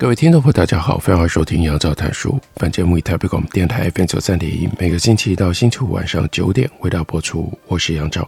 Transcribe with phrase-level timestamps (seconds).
[0.00, 2.38] 各位听众朋友，大家好，欢迎收听杨照谈书。
[2.54, 7.52] 本节目以台北广播电台 FM 九三点一，每个星期一到星期五晚上九点为大家播出。
[7.66, 8.26] 我是杨照，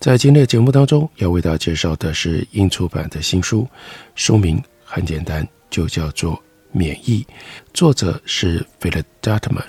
[0.00, 3.64] 在今天的节目当中，要为大家介绍的是英出版的新书，
[4.16, 6.32] 书名很简单，就叫做
[6.72, 7.22] 《免疫》，
[7.72, 9.62] 作者是 Philip Dutman。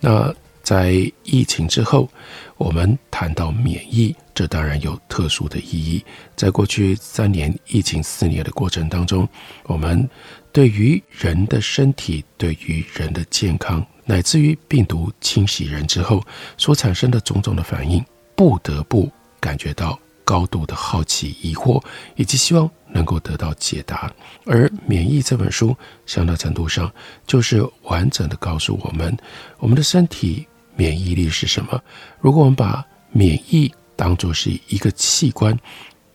[0.00, 0.92] 那在
[1.24, 2.10] 疫情之后，
[2.58, 6.02] 我们谈到免疫，这当然有特殊的意义。
[6.34, 9.28] 在过去三年疫情肆虐的过程当中，
[9.64, 10.08] 我们
[10.50, 16.24] 对于人的身体，对于人的健康，乃至于病毒侵袭人之后
[16.56, 18.02] 所产生的种种的反应，
[18.34, 21.84] 不得不感觉到高度的好奇、疑惑，
[22.16, 24.10] 以及希望能够得到解答。
[24.46, 26.90] 而《免疫》这本书，相当程度上
[27.26, 29.14] 就是完整的告诉我们，
[29.58, 30.46] 我们的身体
[30.76, 31.78] 免疫力是什么。
[32.20, 33.70] 如果我们把免疫
[34.00, 35.54] 当作是一个器官，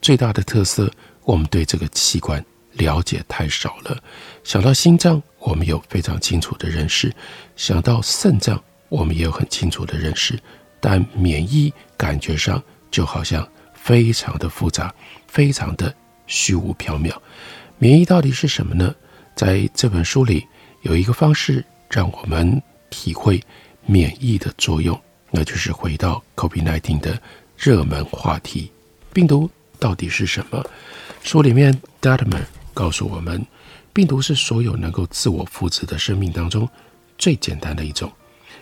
[0.01, 0.91] 最大的特色，
[1.23, 2.43] 我们对这个器官。
[2.77, 3.97] 了解太少了。
[4.43, 7.09] 想到心脏，我们有非常清楚的认识；
[7.55, 10.37] 想到肾脏，我们也有很清楚的认识。
[10.81, 12.61] 但免疫感觉上
[12.91, 14.93] 就好像非常的复杂，
[15.27, 15.95] 非常的
[16.27, 17.15] 虚无缥缈。
[17.77, 18.93] 免疫到底是什么呢？
[19.35, 20.45] 在这本书里
[20.81, 23.41] 有一个方式让我们体会
[23.85, 24.99] 免疫的作用，
[25.31, 27.21] 那就是回到 COVID-19 的
[27.57, 28.71] 热门话题：
[29.13, 29.49] 病毒
[29.79, 30.63] 到底是什么？
[31.23, 31.71] 书里面
[32.01, 33.45] d a t m a n 告诉我们，
[33.93, 36.69] 病毒是所有能够自我复制的生命当中
[37.17, 38.11] 最简单的一种。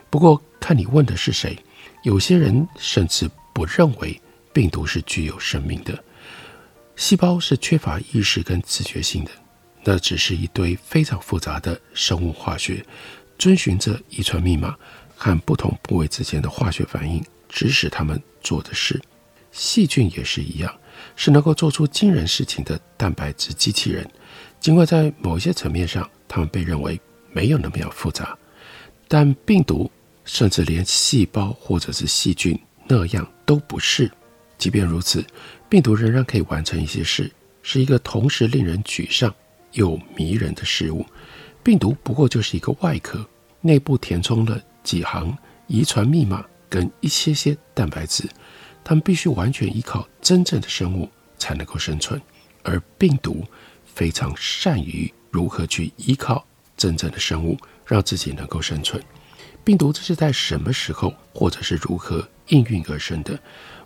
[0.09, 1.57] 不过，看你问的是谁，
[2.03, 4.21] 有些人甚至不认为
[4.53, 6.01] 病毒是具有生命的。
[6.95, 9.31] 细胞是缺乏意识跟自觉性的，
[9.83, 12.85] 那只是一堆非常复杂的生物化学，
[13.39, 14.75] 遵循着遗传密码
[15.15, 18.99] 和不同部位之间的化学反应，指使他们做的事。
[19.51, 20.73] 细菌也是一样。
[21.15, 24.07] 是能够做出惊人事情的蛋白质机器人，
[24.59, 26.99] 尽管在某些层面上，它们被认为
[27.31, 28.37] 没有那么样复杂，
[29.07, 29.91] 但病毒
[30.23, 34.09] 甚至连细胞或者是细菌那样都不是。
[34.57, 35.23] 即便如此，
[35.67, 37.29] 病毒仍然可以完成一些事，
[37.61, 39.33] 是一个同时令人沮丧
[39.73, 41.05] 又迷人的事物。
[41.63, 43.27] 病毒不过就是一个外壳，
[43.61, 45.35] 内部填充了几行
[45.67, 48.27] 遗传密码跟一些些蛋白质。
[48.83, 51.07] 他们必须完全依靠真正的生物
[51.37, 52.19] 才能够生存，
[52.63, 53.45] 而病毒
[53.85, 56.43] 非常善于如何去依靠
[56.75, 58.99] 真正的生物，让自己能够生存。
[59.63, 63.39] 病毒这是在什么时候或者是如何应运而生的，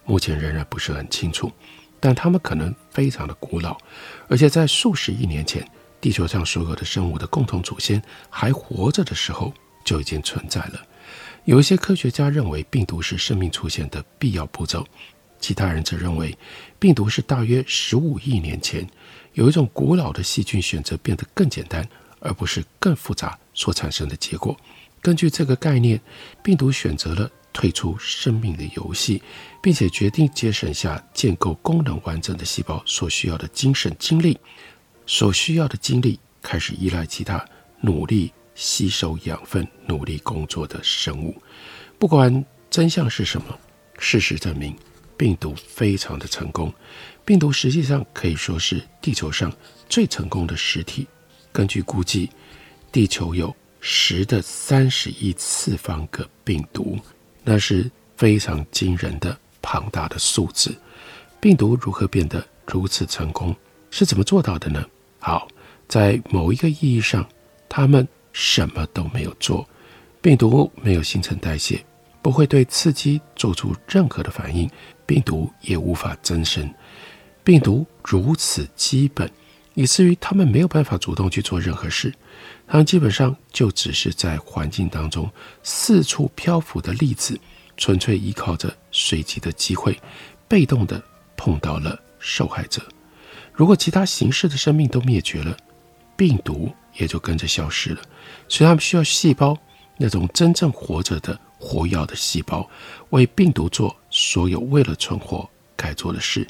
[0.05, 1.51] 目前仍然不是很清楚。
[1.99, 3.77] 但它们可能非常的古老，
[4.29, 5.69] 而且在数十亿年前，
[5.99, 10.86] 地球上所有的生物的共同祖先还活着的时候就已经存在了。
[11.47, 14.85] 有一些科学家认为病毒是生命出现的必要步骤，
[15.40, 16.38] 其他人则认为
[16.78, 18.85] 病毒是大约十五亿年前
[19.31, 21.88] 有一种古老的细菌选择变得更简单，
[22.19, 24.59] 而不是更复杂所产生的结果。
[25.02, 25.97] 根据这个概念，
[26.44, 29.24] 病毒选择了退出生命的游戏，
[29.64, 34.38] 并且决定节省下建构功能完整的细胞所需要的精神精力，
[35.06, 37.47] 所需要的精力开始依赖其他
[37.79, 38.34] 努力。
[38.57, 41.40] 吸收养分、努力工作的生物，
[42.00, 43.56] 不管真相是什么，
[44.00, 44.75] 事实证明，
[45.16, 46.73] 病毒非常的成功。
[47.23, 49.53] 病毒实际上可以说是地球上
[49.88, 51.06] 最成功的实体。
[51.51, 52.31] 根据估计，
[52.91, 56.97] 地球有十的三十亿次方个病毒，
[57.43, 60.76] 那是非常惊人的庞大的数字。
[61.40, 63.55] 病毒如何变得如此成功？
[63.91, 64.84] 是怎么做到的呢？
[65.20, 65.47] 好，
[65.87, 67.23] 在某一个意义上，
[67.70, 68.08] 他们。
[68.39, 69.67] 什么都没有做，
[70.22, 71.84] 病毒没有新陈代谢，
[72.22, 74.69] 不会对刺激做出任何的反应，
[75.07, 76.72] 病毒也无法增生。
[77.43, 79.28] 病毒如此基本，
[79.73, 82.13] 以至于他们没有办法主动去做任何事，
[82.67, 85.28] 他们基本上就只是在环境当中
[85.63, 87.40] 四处漂浮的粒子，
[87.75, 89.99] 纯粹依靠着随机的机会，
[90.47, 91.03] 被动的
[91.35, 92.83] 碰到了受害者。
[93.51, 95.57] 如果其他形式的生命都灭绝了，
[96.16, 98.02] 病毒也就跟着消失了。
[98.47, 99.58] 所以，他们需要细胞，
[99.97, 102.67] 那种真正活着的、活跃的细胞，
[103.09, 106.46] 为病毒做所有为了存活该做的事。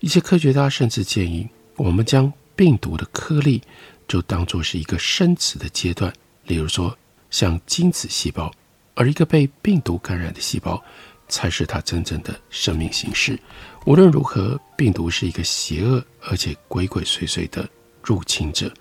[0.00, 3.62] 一些科学家甚至建议，我们将病毒的颗粒
[4.06, 6.12] 就当作是一个生殖的阶段，
[6.44, 6.96] 例如说
[7.30, 8.52] 像精子细胞，
[8.94, 10.82] 而一个被病毒感染的细胞
[11.28, 13.38] 才是它真正的生命形式。
[13.84, 17.68] 无论如何，病毒是一个邪恶而且鬼鬼祟祟的
[18.02, 18.72] 入侵者。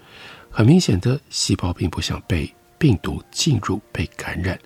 [0.58, 4.60] 很明显的，细胞并不想被病毒进入、被感染。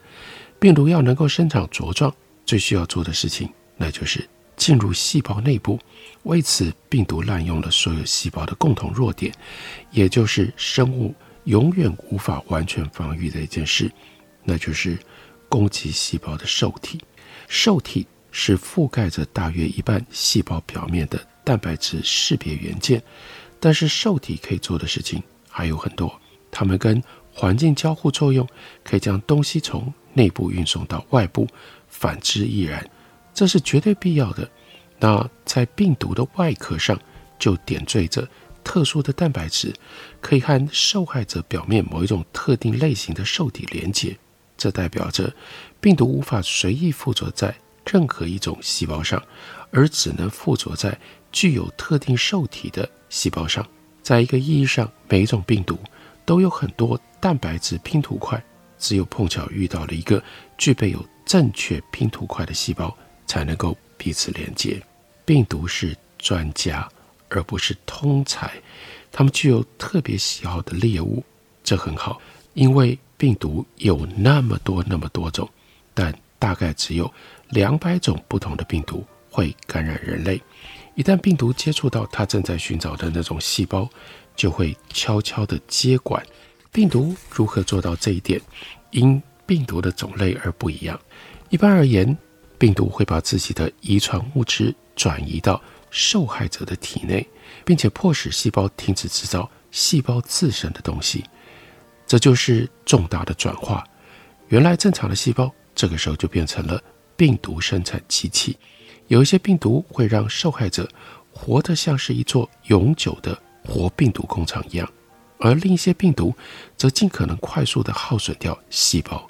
[0.57, 2.15] 病毒要能够生长茁壮，
[2.45, 5.77] 最需要做的事情，那就是进入细胞内部。
[6.23, 9.33] 为此，病毒滥用了所有细胞的共同弱点，
[9.91, 13.91] 也就是生物永远无法完全防御的一件事，
[14.45, 14.97] 那就是
[15.49, 17.01] 攻击细胞的受体。
[17.49, 23.03] 受体是覆盖着大约一半细胞表面的蛋白质识别元件，
[23.59, 25.21] 但是受体可以做的事情
[25.51, 26.19] 还有很多。
[26.49, 27.01] 它们跟
[27.31, 28.47] 环境交互作用，
[28.83, 31.47] 可以将东西从内部运送到外部，
[31.87, 32.89] 反之亦然。
[33.33, 34.49] 这是绝对必要的。
[34.99, 36.99] 那在病毒的外壳上
[37.39, 38.27] 就点缀着
[38.63, 39.73] 特殊的蛋白质，
[40.19, 44.17] 可以和受害者表面某一种特定类型的受体连接。
[44.57, 45.33] 这代表着
[45.79, 47.55] 病毒无法随意附着在
[47.85, 49.23] 任何一种细胞上，
[49.71, 50.99] 而只能附着在
[51.31, 53.65] 具有特定受体的细胞上。
[54.01, 55.77] 在一个意义上，每一种病毒
[56.25, 58.41] 都有很多蛋白质拼图块，
[58.77, 60.21] 只有碰巧遇到了一个
[60.57, 62.95] 具备有正确拼图块的细胞，
[63.27, 64.81] 才能够彼此连接。
[65.23, 66.89] 病毒是专家，
[67.29, 68.51] 而不是通才。
[69.11, 71.23] 他们具有特别喜好的猎物，
[71.63, 72.19] 这很好，
[72.53, 75.47] 因为病毒有那么多那么多种，
[75.93, 77.11] 但大概只有
[77.49, 80.41] 两百种不同的病毒会感染人类。
[80.95, 83.89] 一旦病毒接触到它正在寻找的那种细胞，
[84.35, 86.23] 就会悄悄地接管。
[86.71, 88.39] 病毒如何做到这一点？
[88.91, 90.99] 因病毒的种类而不一样。
[91.49, 92.17] 一般而言，
[92.57, 97.27] 病毒会把自己的遗传物质转移到受害者的体内，
[97.65, 101.23] 并且迫使细胞停止制造细胞自身的东西。
[102.05, 103.83] 这就是重大的转化。
[104.49, 106.81] 原来正常的细胞，这个时候就变成了
[107.15, 108.57] 病毒生产机器。
[109.11, 110.89] 有一些病毒会让受害者
[111.33, 114.89] 活得像是一座永久的活病毒工厂一样，
[115.37, 116.33] 而另一些病毒
[116.77, 119.27] 则尽可能快速地耗损掉细胞。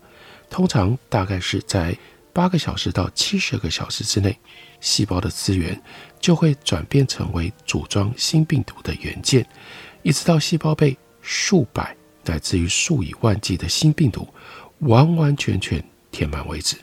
[0.52, 1.98] 通常大概是在
[2.32, 4.38] 八个小时到七十个小时之内，
[4.80, 5.82] 细胞的资源
[6.20, 9.44] 就会转变成为组装新病毒的元件，
[10.04, 14.28] 一直到细胞被数百乃至于数以万计的新病毒
[14.82, 16.78] 完完全全填满为止。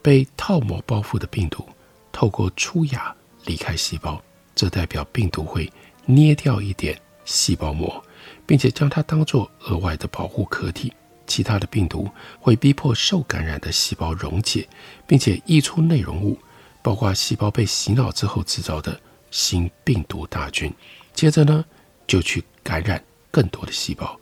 [0.00, 1.68] 被套膜包覆的病毒
[2.16, 3.14] 透过出芽
[3.44, 4.18] 离开细胞，
[4.54, 5.70] 这代表病毒会
[6.06, 8.02] 捏掉一点细胞膜，
[8.46, 10.90] 并且将它当作额外的保护壳体。
[11.26, 12.08] 其他的病毒
[12.40, 14.66] 会逼迫受感染的细胞溶解，
[15.06, 16.38] 并且溢出内容物，
[16.82, 18.98] 包括细胞被洗脑之后制造的
[19.30, 20.72] 新病毒大军。
[21.12, 21.62] 接着呢，
[22.06, 24.18] 就去感染更多的细胞。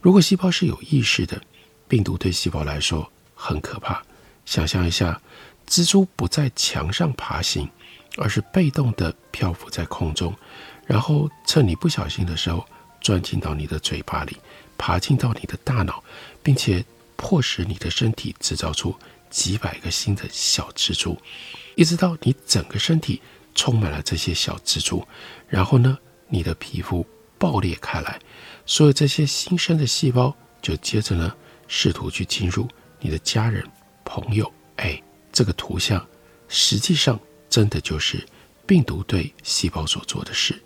[0.00, 1.40] 如果细胞是有意识的，
[1.86, 4.02] 病毒对细胞来说很可怕。
[4.44, 5.20] 想象一下，
[5.68, 7.68] 蜘蛛不在墙上爬行，
[8.16, 10.34] 而是被动地漂浮在空中，
[10.86, 12.66] 然后趁你不小心的时候
[13.00, 14.36] 钻进到你的嘴巴里。
[14.80, 16.04] 爬进到你的大脑，
[16.40, 16.84] 并且
[17.16, 18.94] 迫使你的身体制造出
[19.28, 21.20] 几百个新的小蜘蛛，
[21.74, 23.20] 一直到你整个身体
[23.56, 25.04] 充满了这些小蜘蛛。
[25.48, 25.98] 然后呢，
[26.28, 27.04] 你的皮肤
[27.38, 28.20] 爆裂开来，
[28.66, 30.32] 所有这些新生的细胞
[30.62, 31.34] 就接着呢，
[31.66, 32.68] 试图去进入
[33.00, 33.66] 你的家人、
[34.04, 34.48] 朋友。
[34.76, 36.04] 哎，这个图像
[36.48, 37.18] 实际上
[37.48, 38.26] 真的就是
[38.66, 40.60] 病毒对细胞所做的事。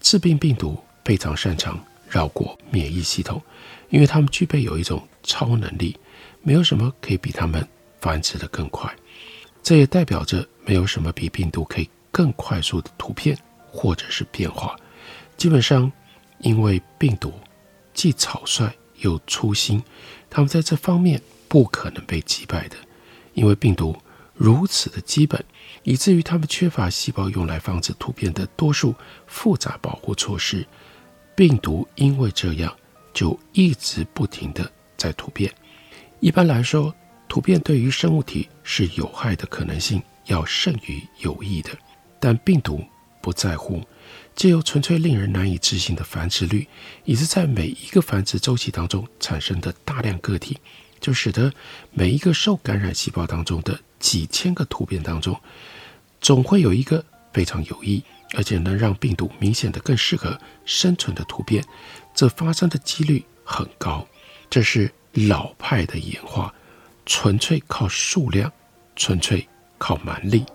[0.00, 1.78] 致病病毒非常擅长。
[2.12, 3.40] 绕过免疫系统，
[3.88, 5.96] 因为他们具备有一种超能力，
[6.42, 7.64] 没有什么可以比他们
[8.00, 8.92] 繁殖的更快。
[9.62, 13.38] 这也代表着没有什么比病毒可以更快速的突变
[13.70, 14.76] 或者是变化。
[15.36, 15.92] 基本上，
[16.40, 17.32] 因为病毒
[17.94, 19.80] 既草率又粗心，
[20.28, 22.76] 他们在这方面不可能被击败的。
[23.34, 23.96] 因为病毒
[24.34, 25.44] 如此的基本，
[25.82, 28.94] 以至于他们缺乏细胞用来防止突变的多数
[29.26, 30.66] 复杂保护措施。
[31.34, 32.74] 病毒因为这样，
[33.14, 35.52] 就一直不停地在突变。
[36.20, 36.94] 一般来说，
[37.28, 41.70] 突变对于生物体是有害的可能性要胜于有益的。
[42.18, 42.84] 但病毒
[43.22, 43.82] 不在乎，
[44.36, 46.66] 借由纯粹令人难以置信的繁殖率，
[47.04, 50.58] 以及在每一个繁殖周期当中产生的大量个体，
[51.00, 51.52] 就使得
[51.92, 55.40] 每一个受感染细胞当中的几千个突变当中，
[56.20, 58.02] 总会有一个非常有益。
[58.34, 61.64] 而且能让病毒明显的更适合生存的突变，
[62.14, 64.06] 这发生的几率很高。
[64.48, 66.54] 这是老派的演化，
[67.04, 68.52] 纯粹靠数量，
[68.94, 70.46] 纯粹靠蛮力，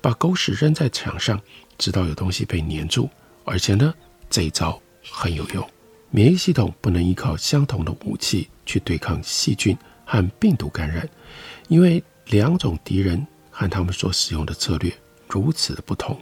[0.00, 1.40] 把狗屎扔在墙上，
[1.78, 3.08] 直到有东西被粘住。
[3.44, 3.94] 而且呢，
[4.28, 5.70] 这一招很有用。
[6.10, 9.78] 免疫系统不能依靠相同的武器去对抗细菌
[10.10, 11.08] 和病毒感染，
[11.68, 14.92] 因为两种敌人和他们所使用的策略
[15.28, 16.20] 如此的不同，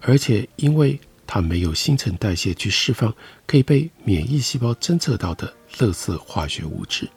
[0.00, 3.12] 而且因为它没有新陈代谢去释放
[3.44, 7.08] 可以被免疫细胞侦测到的垃圾化学物质，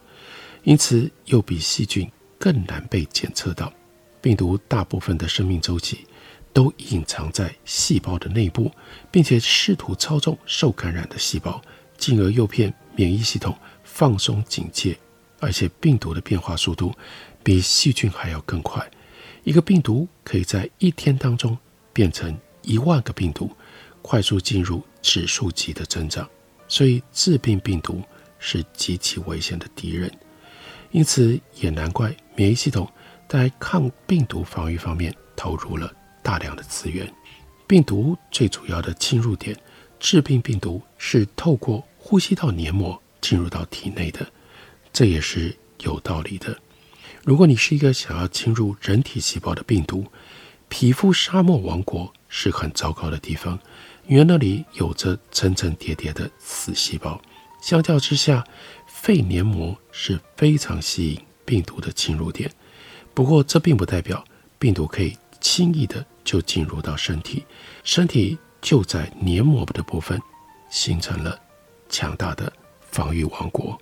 [0.64, 3.72] 因此又比细菌更难被检测到。
[4.20, 6.08] 病毒大部分的生命周期
[6.52, 8.72] 都隐藏在细胞的内部，
[9.12, 11.62] 并且试图操纵受感染的细胞。
[12.00, 14.98] 进而诱骗免疫系统放松警戒，
[15.40, 16.94] 而且病毒的变化速度
[17.44, 18.90] 比细菌还要更快。
[19.44, 21.58] 一个病毒可以在一天当中
[21.94, 23.50] 变成一万个病毒，
[24.02, 26.30] 快速进入指数级的增长。
[26.68, 28.04] 所以，致病病毒
[28.38, 30.12] 是极其危险的敌人。
[30.92, 32.88] 因此，也难怪免疫系统
[33.28, 35.92] 在抗病毒防御方面投入了
[36.22, 37.12] 大量的资源。
[37.66, 39.56] 病毒最主要的侵入点，
[40.00, 44.26] 致病病毒是透过呼吸道黏膜进入到体内的，
[44.92, 46.58] 这也是有道理的。
[47.24, 50.06] 如果你是一个想要侵入人体细胞的病毒，
[50.68, 53.60] 皮肤沙漠王国是很糟糕的地方，
[54.08, 57.22] 因为那里有着层层叠叠的死细胞。
[57.62, 58.44] 相较之下，
[58.88, 62.50] 肺黏膜是非常吸引病毒的侵入点。
[63.14, 64.24] 不过，这并不代表
[64.58, 67.46] 病毒可以轻易的就进入到身体，
[67.84, 70.20] 身体就在黏膜的部分
[70.70, 71.40] 形成了。
[71.92, 72.54] 强大的
[72.92, 73.76] 防御王国，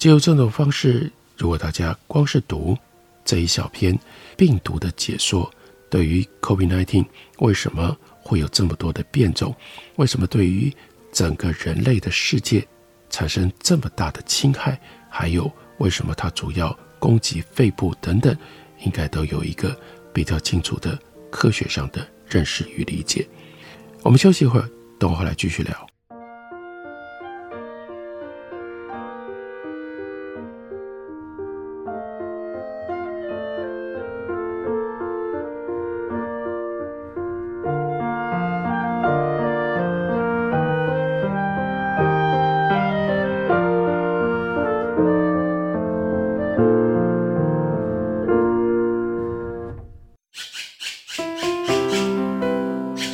[0.00, 2.74] 借由这种方式，如果大家光是读
[3.22, 3.96] 这一小篇
[4.34, 5.52] 病毒的解说，
[5.90, 7.04] 对于 COVID-19
[7.40, 9.54] 为什么会有这么多的变种，
[9.96, 10.74] 为什么对于
[11.12, 12.66] 整个人类的世界
[13.10, 14.80] 产生这么大的侵害，
[15.10, 18.34] 还有为什么它主要攻击肺部等等，
[18.78, 19.78] 应该都有一个
[20.14, 20.98] 比较清楚的
[21.30, 23.28] 科学上的认识与理解。
[24.00, 24.66] 我们休息一会儿，
[24.98, 25.86] 等我回来继续聊。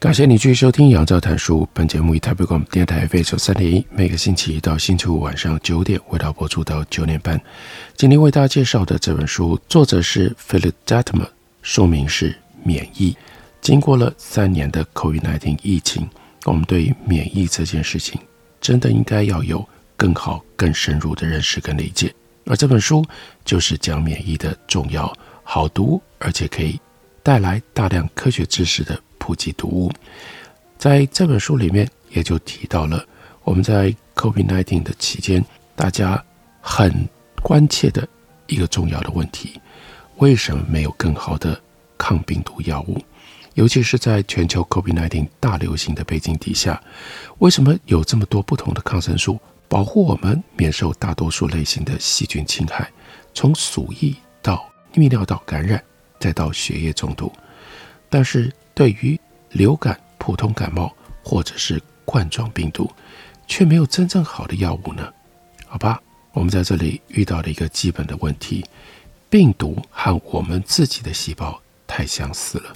[0.00, 1.60] 感谢你继续收听《杨照谈书》。
[1.74, 7.38] 本节目以台北广播电台 FM 三点一，每个星期一到星期五晚上九点，为大家播出到九点半。
[7.98, 11.28] 今天为大家介绍的这本书，作者是 Philip Dettmer，
[11.60, 12.30] 书名是
[12.62, 13.12] 《免疫》。
[13.60, 16.08] 经过了三年的 COVID-19 疫情，
[16.46, 18.18] 我们对免疫这件事情，
[18.58, 19.62] 真的应该要有
[19.98, 22.10] 更好、更深入的认识跟理解。
[22.46, 23.04] 而这本书
[23.44, 26.80] 就是讲免疫的重要、好读，而且可以
[27.22, 28.98] 带来大量科学知识的。
[29.20, 29.92] 普及读物，
[30.78, 33.04] 在这本书里面也就提到了
[33.44, 35.44] 我们在 COVID-19 的期间，
[35.76, 36.24] 大家
[36.60, 37.06] 很
[37.42, 38.08] 关切的
[38.46, 39.60] 一个重要的问题：
[40.16, 41.60] 为什么没有更好的
[41.98, 42.98] 抗病毒药物？
[43.54, 46.82] 尤其是在全球 COVID-19 大流行的背景底下，
[47.38, 52.90] 为什么有这么多不同的抗生素保护我们免受大多数类型的细菌侵害？
[53.34, 55.82] 从鼠疫到泌尿道感染，
[56.18, 57.30] 再到血液中毒，
[58.08, 58.50] 但是。
[58.80, 59.20] 对于
[59.50, 60.90] 流感、普通感冒
[61.22, 62.90] 或者是冠状病毒，
[63.46, 65.12] 却没有真正好的药物呢？
[65.66, 66.00] 好吧，
[66.32, 68.64] 我们在这里遇到了一个基本的问题：
[69.28, 72.72] 病毒和我们自己的细胞太相似了。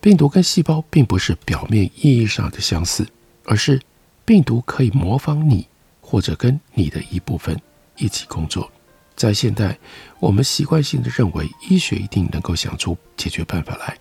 [0.00, 3.06] 病毒跟细胞并不是表面意义上的相似，
[3.44, 3.80] 而是
[4.24, 5.68] 病毒可以模仿你，
[6.00, 7.56] 或者跟你的一部分
[7.94, 8.68] 一起工作。
[9.14, 9.78] 在现代，
[10.18, 13.96] 我们习惯性的认为医学一定能够想出解决办法来。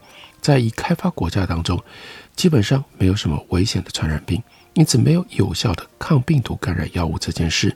[0.46, 1.84] 在已开发国家当中，
[2.36, 4.40] 基本上没有什么危险的传染病。
[4.76, 7.76] 因此，没有有效的抗病毒感染药物这件事，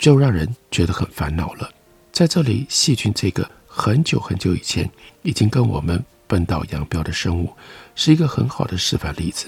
[0.00, 1.70] 就让人觉得很烦恼了。
[2.10, 4.90] 在这里，细菌这个很久很久以前
[5.22, 7.52] 已经跟我们分道扬镳的生物，
[7.94, 9.46] 是一个很好的示范例子。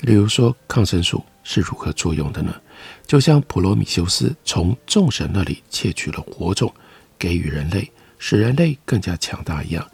[0.00, 2.52] 例如说，抗生素是如何作用的呢？
[3.06, 6.74] 就像普罗米修斯从众神那里窃取了火种，
[7.16, 9.88] 给予人类，使人类更加强大一样，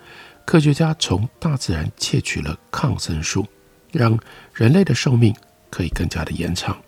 [0.45, 3.47] 科学家从大自然窃取了抗生素，
[3.93, 4.19] 让
[4.53, 5.35] 人类的寿命。
[5.71, 6.81] 可以更加的延长。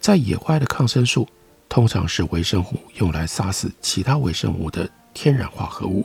[0.00, 1.28] 在野外的抗生素
[1.68, 6.04] 通常是微生物用来杀死其他微生物的天然化合物，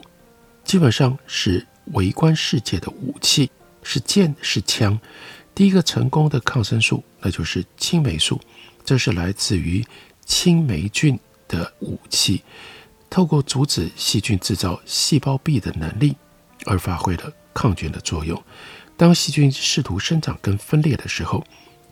[0.62, 3.50] 基本上是围观世界的武器，
[3.82, 4.96] 是剑是枪。
[5.52, 8.40] 第一个成功的抗生素那就是青霉素，
[8.84, 9.84] 这是来自于
[10.24, 12.44] 青霉菌的武器，
[13.10, 16.16] 透过阻止细菌制造细胞壁的能力
[16.66, 18.42] 而发挥了抗菌的作用。
[18.96, 21.44] 当细菌试图生长跟分裂的时候，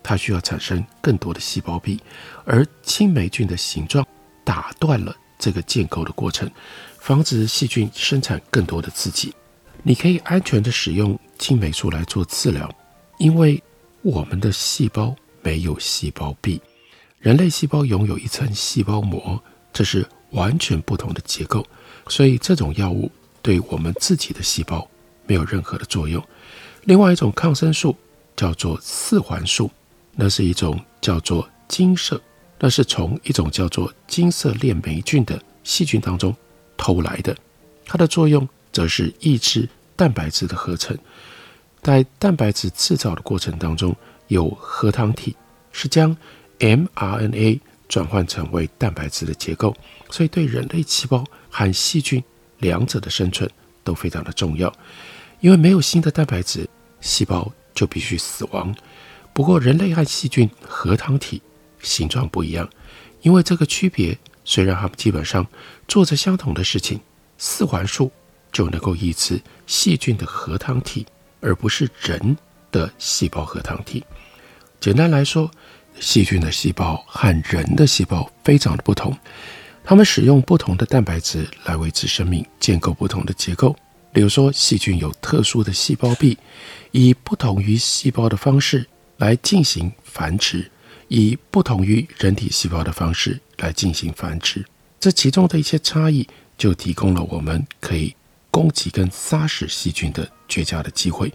[0.03, 2.01] 它需要产生更多的细胞壁，
[2.45, 4.07] 而青霉菌的形状
[4.45, 6.51] 打断了这个建构的过程，
[6.99, 9.35] 防止细菌生产更多的自己。
[9.83, 12.69] 你可以安全地使用青霉素来做治疗，
[13.19, 13.63] 因为
[14.03, 16.61] 我们的细胞没有细胞壁，
[17.21, 19.41] 人类细胞拥有一层细胞膜，
[19.73, 21.65] 这是完全不同的结构，
[22.09, 23.11] 所以这种药物
[23.47, 24.91] 对我们自己的细胞
[25.25, 26.21] 没有任何的作用。
[26.83, 27.97] 另外一种抗生素
[28.35, 29.71] 叫做四环素。
[30.19, 32.19] 那是一种叫做金色，
[32.59, 36.35] 那是从一种叫做金色链霉菌的细菌当中
[36.75, 37.37] 偷来的。
[37.85, 40.97] 它的作用则是抑制蛋白质的合成。
[41.82, 43.95] 在蛋白质制造的过程当中，
[44.28, 45.37] 有核糖体
[45.71, 46.17] 是将
[46.61, 49.76] mRNA 转换成为蛋白质的结构，
[50.11, 52.25] 所以对人类细胞和细菌
[52.58, 53.49] 两者的生存
[53.84, 54.73] 都非常的重要。
[55.40, 56.69] 因为没有新的蛋白质，
[57.00, 58.75] 细胞就必须死亡。
[59.32, 61.42] 不过，人类和细菌核糖体
[61.82, 62.69] 形状不一样，
[63.21, 65.47] 因为这个区别，虽然它们基本上
[65.86, 66.99] 做着相同的事情，
[67.36, 68.10] 四环素
[68.50, 71.06] 就能够抑制细菌的核糖体，
[71.40, 72.38] 而不是人
[72.73, 74.02] 的细胞核糖体。
[74.80, 75.50] 简单来说，
[76.00, 79.14] 细菌的细胞和人的细胞非常的不同，
[79.87, 83.75] 它们使用不同的蛋白质来维持生命，建构不同的结构。
[84.13, 86.37] 比如说，细菌有特殊的细胞壁，
[86.91, 88.87] 以不同于细胞的方式。
[89.19, 90.71] 来进行繁殖，
[91.09, 94.63] 以不同于人体细胞的方式来进行繁殖。
[95.01, 98.15] 这其中的一些差异，就提供了我们可以
[98.51, 101.33] 攻击跟杀死细菌的绝佳的机会。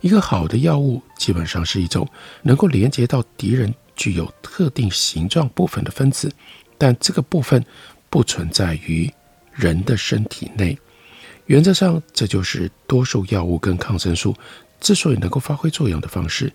[0.00, 2.08] 一个好的药物，基本上是一种
[2.42, 6.32] 能够连接到敌人具有特定形状部分的分子，
[6.78, 7.64] 但这个部分
[8.10, 9.10] 不存在于
[9.52, 10.78] 人的身体内。
[11.46, 14.34] 原则上，这就是多数药物跟抗生素
[14.80, 16.52] 之所以能够发挥作用的方式。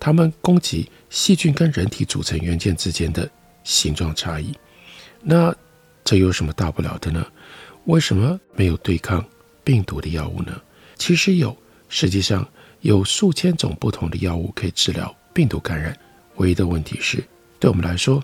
[0.00, 3.30] 它们攻击细菌跟人体组成元件之间的
[3.62, 4.52] 形状差异，
[5.20, 5.54] 那
[6.02, 7.24] 这有什么大不了的呢？
[7.84, 9.24] 为什么没有对抗
[9.62, 10.60] 病毒的药物呢？
[10.96, 11.56] 其实有，
[11.88, 12.44] 实际上
[12.80, 15.96] 有数千种不同的药物可以治疗病毒感染。
[16.36, 17.22] 唯一的问题是，
[17.60, 18.20] 对我们来说，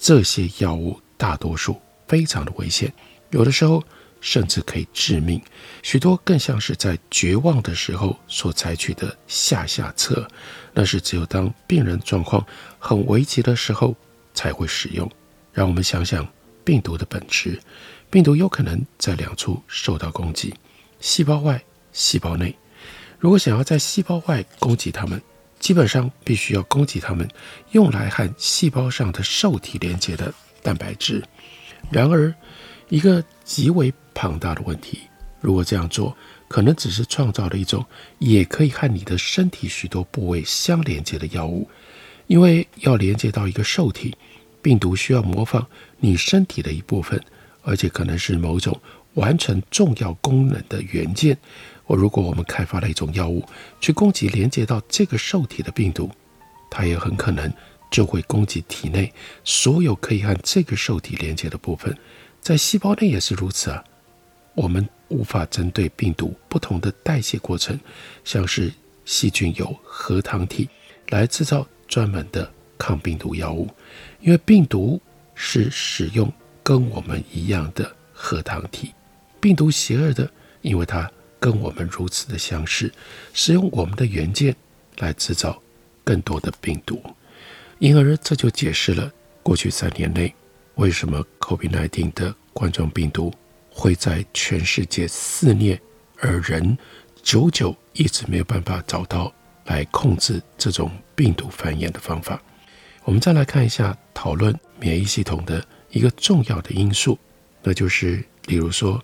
[0.00, 2.92] 这些药物大多数非常的危险，
[3.30, 3.84] 有的时候。
[4.22, 5.40] 甚至可以致命，
[5.82, 10.28] 许多更像是在绝望的时候所采取的下下策，
[10.74, 12.46] 那是只有当病人状况
[12.78, 13.96] 很危急的时候
[14.34, 15.10] 才会使用。
[15.54, 16.28] 让我们想想
[16.62, 17.58] 病毒的本质，
[18.10, 20.54] 病毒有可能在两处受到攻击：
[21.00, 21.58] 细胞外、
[21.90, 22.54] 细胞内。
[23.18, 25.18] 如果想要在细胞外攻击它们，
[25.60, 27.28] 基本上必须要攻击它们
[27.70, 31.22] 用来和细胞上的受体连接的蛋白质。
[31.90, 32.34] 然而，
[32.88, 34.98] 一个极为庞大的问题，
[35.40, 36.16] 如果这样做，
[36.48, 37.84] 可能只是创造了一种
[38.18, 41.68] 也可以和你的身体许多部位相连接的药物，
[42.26, 44.16] 因为要连接到一个受体，
[44.60, 45.66] 病毒需要模仿
[45.98, 47.22] 你身体的一部分，
[47.62, 48.78] 而且可能是某种
[49.14, 51.36] 完成重要功能的元件。
[51.90, 53.44] 或如果我们开发了一种药物
[53.80, 56.08] 去攻击连接到这个受体的病毒，
[56.70, 57.52] 它也很可能
[57.90, 61.92] 就会攻击体内所有可以和这个受体连接的部分。
[62.40, 63.82] 在细胞内也是如此啊，
[64.54, 67.76] 我们无法针对病毒不同的代谢过程，
[68.22, 68.72] 像是
[69.04, 70.68] 细菌有核糖体
[71.08, 72.48] 来制造专门的
[72.78, 73.68] 抗病毒药物，
[74.20, 75.02] 因为病毒
[75.34, 78.94] 是使用跟我们一样的核糖体。
[79.40, 80.30] 病毒邪恶的，
[80.62, 82.92] 因为它跟我们如此的相似，
[83.32, 84.54] 使用我们的元件
[84.98, 85.60] 来制造
[86.04, 87.02] 更多的病毒。
[87.78, 89.10] 因而这就解释了
[89.42, 90.32] 过去三年内
[90.74, 93.32] 为什么 COVID-19 的冠状病毒
[93.70, 95.80] 会在全世界肆虐，
[96.18, 96.76] 而人
[97.22, 99.32] 久久一直没有办法找到
[99.64, 102.40] 来控制这种病毒繁衍的方法。
[103.04, 107.18] 我们再来看一下讨论免疫系统的一个重要的因素，
[107.62, 109.02] 那就是，例如说，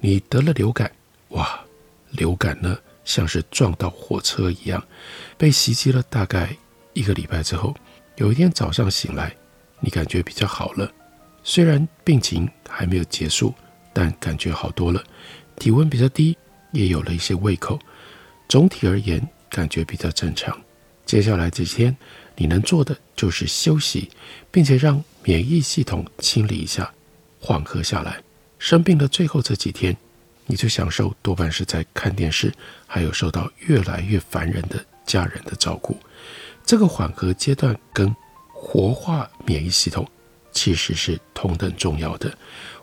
[0.00, 0.92] 你得了流感，
[1.34, 1.64] 哇，
[2.10, 4.82] 流感呢像是撞到火车一样，
[5.36, 6.56] 被袭击了大概
[6.92, 7.74] 一个礼拜之后。
[8.16, 9.34] 有一天早上醒来，
[9.80, 10.90] 你感觉比较好了，
[11.42, 13.52] 虽然病情还没有结束，
[13.92, 15.02] 但感觉好多了，
[15.56, 16.36] 体温比较低，
[16.70, 17.76] 也有了一些胃口，
[18.48, 19.20] 总体而言
[19.50, 20.56] 感觉比较正常。
[21.04, 21.96] 接下来几天，
[22.36, 24.08] 你能做的就是休息，
[24.52, 26.94] 并且让免疫系统清理一下，
[27.40, 28.22] 缓和下来。
[28.60, 29.94] 生病的最后这几天，
[30.46, 32.52] 你就享受多半是在看电视，
[32.86, 35.98] 还有受到越来越烦人的家人的照顾。
[36.64, 38.14] 这个缓和阶段跟
[38.52, 40.08] 活化免疫系统
[40.52, 42.36] 其实是同等重要的。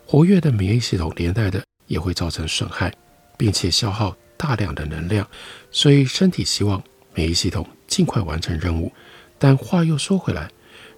[0.06, 2.92] 活跃的免疫系统连带的也会造成损害，
[3.36, 5.26] 并且消耗大量的能量，
[5.70, 6.82] 所以身体希望
[7.14, 8.92] 免疫系统尽快完成任务。
[9.38, 10.50] 但话又说回来，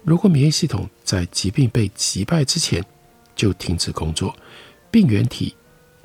[0.03, 2.83] 如果免疫系统在疾病被击败之前
[3.35, 4.35] 就停止工作，
[4.91, 5.55] 病原体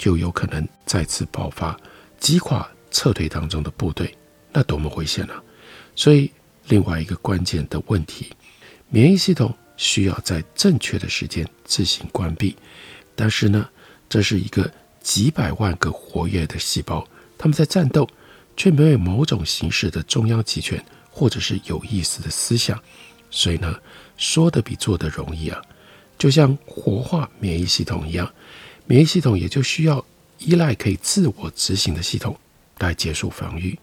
[0.00, 1.78] 就有可能再次爆发，
[2.18, 4.12] 击垮撤退当中的部队，
[4.50, 5.40] 那多么危险啊！
[5.94, 6.32] 所以。
[6.68, 8.30] 另外一个关键的问题，
[8.90, 12.54] 免疫系统需要在正确的时间自行关闭，
[13.16, 13.68] 但是呢，
[14.08, 17.04] 这是一个几百万个活跃的细胞，
[17.36, 18.08] 他们在战斗，
[18.56, 22.80] 却没有某种形式的中央集权或者是有意思的思想，
[23.32, 23.74] 所以呢，
[24.16, 25.60] 说的比做的容易啊，
[26.16, 28.32] 就像活化免疫系统一样，
[28.90, 30.05] 免疫系统也就需要
[30.38, 32.37] 依赖可以自我执行的系统
[32.81, 33.79] 来结束防御，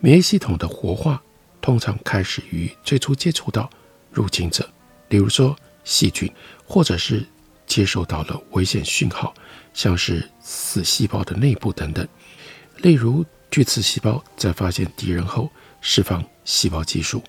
[0.00, 1.22] 免疫系统的活化。
[1.60, 3.70] 通常开始于最初接触到
[4.10, 4.68] 入侵者，
[5.08, 6.28] 例如说细菌，
[6.66, 7.24] 或者是
[7.64, 9.32] 接受到了危险讯号，
[9.72, 12.04] 像是死细胞的内部等等。
[12.78, 15.48] 例如巨刺细胞在发现敌人后，
[15.80, 17.22] 释放细胞激素，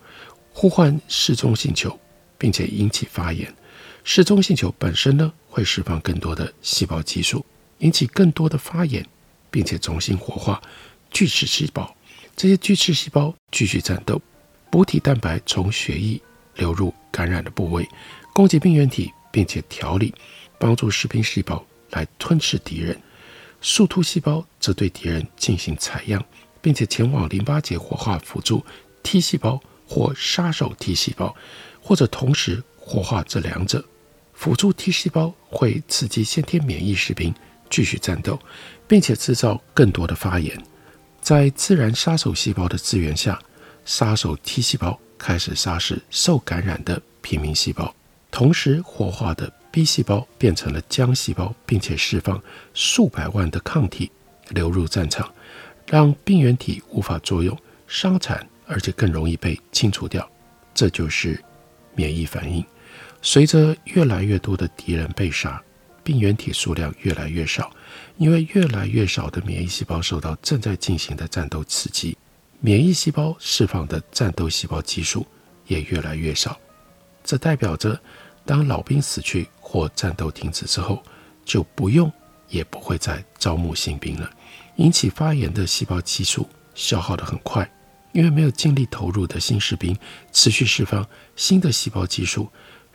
[0.53, 1.99] 呼唤嗜中性球，
[2.39, 3.53] 并且引起发炎。
[4.03, 7.45] 嗜中性球本身呢，会释放更多的细胞激素，
[7.79, 9.05] 引起更多的发炎，
[9.49, 10.61] 并且重新活化
[11.11, 11.95] 巨噬细胞。
[12.35, 14.19] 这些巨噬细胞继续战斗，
[14.71, 16.19] 补体蛋白从血液
[16.55, 17.87] 流入感染的部位，
[18.33, 20.13] 攻击病原体，并且调理，
[20.57, 22.99] 帮助士兵细胞来吞噬敌人。
[23.61, 26.23] 树突细胞则对敌人进行采样，
[26.59, 28.65] 并且前往淋巴结活化辅助
[29.03, 31.35] T 细胞或杀手 T 细胞，
[31.79, 33.85] 或者同时活化这两者。
[34.41, 37.31] 辅助 T 细胞会刺激先天免疫士兵
[37.69, 38.39] 继续战斗，
[38.87, 40.59] 并且制造更多的发炎。
[41.21, 43.39] 在自然杀手细胞的支援下，
[43.85, 47.93] 杀手 T 细胞开始杀死受感染的平民细胞，
[48.31, 52.41] 同时活化的 B 细胞变成了浆细胞，并且释放
[52.73, 54.11] 数百万的抗体
[54.49, 55.31] 流入战场，
[55.85, 60.27] 让病原体无法作用，伤残，而且更容易被清除掉。
[60.73, 61.39] 这就是
[61.93, 62.65] 免疫反应。
[63.21, 65.61] 随着越来越多的敌人被杀，
[66.03, 67.71] 病原体数量越来越少。
[68.17, 72.17] 因为越来越少的免疫细胞受到正在进行的战斗刺激，
[72.59, 75.25] 免疫细胞释放的战斗细胞激素
[75.67, 76.59] 也越来越少。
[77.23, 77.99] 这代表着，
[78.45, 81.03] 当老兵死去或战斗停止之后，
[81.45, 82.11] 就不用
[82.47, 84.29] 也不会再招募新兵了。
[84.77, 87.69] 引起发炎的细胞激素消耗得很快，
[88.13, 89.95] 因为没有尽力投入的新士兵
[90.31, 92.49] 持续释放新的细胞激素，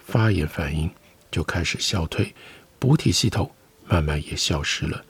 [0.07, 0.89] 发炎反应
[1.33, 2.33] 就开始消退，
[2.79, 3.51] 补体系统
[3.85, 5.05] 慢慢也消失了。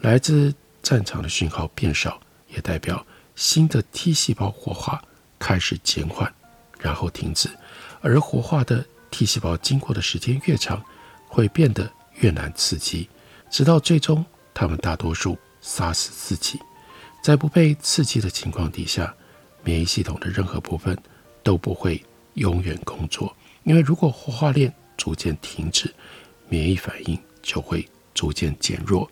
[0.00, 3.06] 来自战场的讯号变少，也代表
[3.36, 5.02] 新的 T 细胞活化
[5.38, 6.32] 开始减缓，
[6.80, 7.50] 然后停止。
[8.00, 10.82] 而活化的 T 细胞经过的时间越长，
[11.26, 13.10] 会变得越难刺激，
[13.50, 16.58] 直到最终，它们大多数杀死自己。
[17.22, 19.14] 在不被刺激的情况底下，
[19.62, 20.96] 免疫系统的任何部分
[21.42, 22.02] 都不会
[22.34, 23.36] 永远工作，
[23.68, 25.94] 因为如果活化链逐渐停止，
[26.48, 29.08] 免疫反应就会逐渐减弱。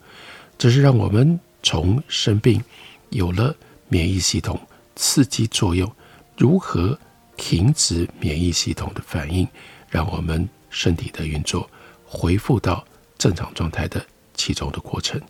[0.56, 2.64] 这是让我们从生病
[3.10, 3.54] 有了
[3.88, 4.58] 免疫系统
[4.96, 5.94] 刺激作用，
[6.38, 6.98] 如何
[7.36, 9.46] 停止免疫系统的反应，
[9.90, 11.68] 让我们身体的运作
[12.06, 12.82] 恢复到
[13.18, 15.20] 正常状态的其中的过程。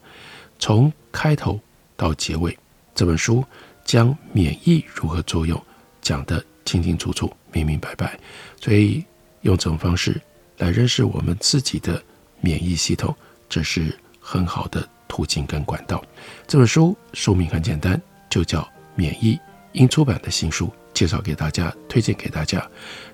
[0.61, 1.59] 从开头
[1.97, 2.57] 到结尾，
[2.95, 3.45] 这本书
[3.85, 5.61] 将免疫如何作用
[6.01, 8.17] 讲得清清楚楚、明明白白。
[8.61, 9.05] 所以
[9.47, 10.21] 用这种方式
[10.59, 12.03] 来认识我们自己的
[12.41, 13.15] 免疫系统，
[13.49, 16.05] 这是很好的途径跟管道。
[16.47, 18.61] 这本书书名很简单，就叫
[18.95, 19.35] 《免疫》，
[19.73, 22.69] 英出版的新书，介绍给大家，推荐给大家。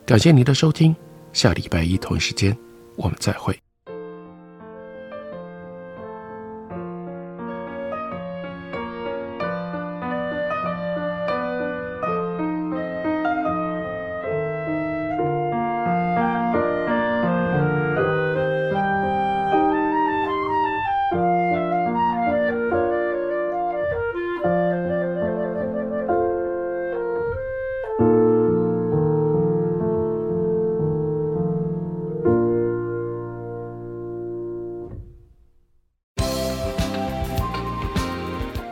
[0.06, 0.96] 感谢您的收听，
[1.32, 2.56] 下礼拜一同一时间
[2.96, 3.71] 我们再会。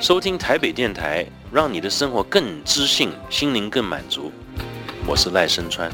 [0.01, 4.33] 收听台北电台，让你的生活更知性，心灵更满足。
[5.07, 5.93] 我是赖声川。